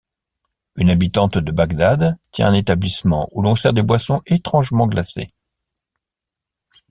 Une 0.77 0.89
habitante 0.89 1.37
de 1.37 1.51
Bagdad 1.51 2.17
tient 2.31 2.47
un 2.47 2.55
établissement 2.55 3.29
où 3.33 3.43
l'on 3.43 3.55
sert 3.55 3.71
des 3.71 3.83
boissons 3.83 4.23
étrangement 4.25 4.87
glacées. 4.87 5.27